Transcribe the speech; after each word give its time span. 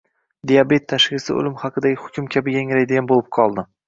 “Diabet” 0.51 0.85
tashxisi 0.93 1.35
o‘lim 1.41 1.59
haqidagi 1.63 1.99
hukm 2.05 2.31
kabi 2.37 2.55
yangraydigan 2.57 3.11
bo‘lib 3.13 3.29
qoldi 3.39 3.67